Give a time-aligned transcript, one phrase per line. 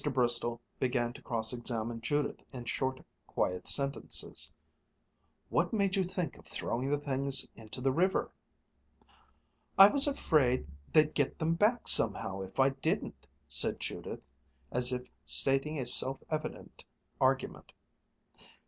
[0.11, 4.51] Bristol began to cross examine Judith in short, quiet sentences.
[5.49, 8.31] "What made you think of throwing the things into the river?"
[9.77, 14.23] "I was afraid they'd get them back somehow if I didn't," said Judith,
[14.71, 16.83] as if stating a self evident
[17.19, 17.71] argument.